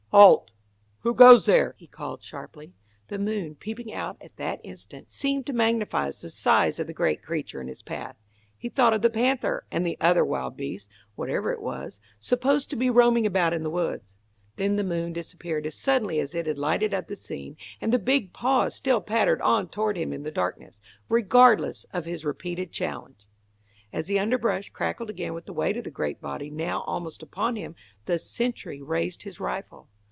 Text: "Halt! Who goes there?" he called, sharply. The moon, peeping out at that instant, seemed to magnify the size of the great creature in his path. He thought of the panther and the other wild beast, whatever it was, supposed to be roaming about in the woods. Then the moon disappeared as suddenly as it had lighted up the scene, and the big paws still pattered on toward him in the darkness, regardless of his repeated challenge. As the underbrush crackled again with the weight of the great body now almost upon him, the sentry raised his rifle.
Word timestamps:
"Halt! 0.13 0.51
Who 1.03 1.13
goes 1.15 1.45
there?" 1.45 1.73
he 1.77 1.87
called, 1.87 2.21
sharply. 2.21 2.73
The 3.07 3.17
moon, 3.17 3.55
peeping 3.55 3.93
out 3.93 4.17
at 4.21 4.35
that 4.35 4.59
instant, 4.61 5.09
seemed 5.09 5.45
to 5.45 5.53
magnify 5.53 6.07
the 6.07 6.29
size 6.29 6.79
of 6.79 6.87
the 6.87 6.93
great 6.93 7.23
creature 7.23 7.61
in 7.61 7.69
his 7.69 7.81
path. 7.81 8.17
He 8.57 8.67
thought 8.67 8.93
of 8.93 9.03
the 9.03 9.09
panther 9.09 9.63
and 9.71 9.87
the 9.87 9.95
other 10.01 10.25
wild 10.25 10.57
beast, 10.57 10.89
whatever 11.15 11.53
it 11.53 11.61
was, 11.61 12.01
supposed 12.19 12.69
to 12.71 12.75
be 12.75 12.89
roaming 12.89 13.25
about 13.25 13.53
in 13.53 13.63
the 13.63 13.69
woods. 13.69 14.17
Then 14.57 14.75
the 14.75 14.83
moon 14.83 15.13
disappeared 15.13 15.65
as 15.65 15.75
suddenly 15.75 16.19
as 16.19 16.35
it 16.35 16.45
had 16.45 16.57
lighted 16.57 16.93
up 16.93 17.07
the 17.07 17.15
scene, 17.15 17.55
and 17.79 17.93
the 17.93 17.97
big 17.97 18.33
paws 18.33 18.75
still 18.75 18.99
pattered 18.99 19.41
on 19.41 19.69
toward 19.69 19.97
him 19.97 20.11
in 20.11 20.23
the 20.23 20.29
darkness, 20.29 20.81
regardless 21.07 21.85
of 21.93 22.05
his 22.05 22.25
repeated 22.25 22.73
challenge. 22.73 23.29
As 23.93 24.07
the 24.07 24.19
underbrush 24.19 24.71
crackled 24.71 25.09
again 25.09 25.33
with 25.33 25.45
the 25.45 25.53
weight 25.53 25.77
of 25.77 25.85
the 25.85 25.89
great 25.91 26.19
body 26.19 26.49
now 26.49 26.81
almost 26.81 27.23
upon 27.23 27.55
him, 27.55 27.75
the 28.07 28.19
sentry 28.19 28.81
raised 28.81 29.23
his 29.23 29.39
rifle. 29.39 29.87